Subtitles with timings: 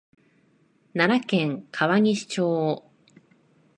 [0.95, 2.83] 奈良県川西町